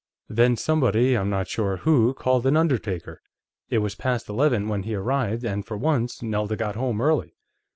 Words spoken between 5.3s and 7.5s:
and for once, Nelda got home early.